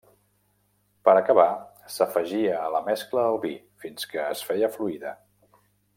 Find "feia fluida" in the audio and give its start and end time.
4.49-5.17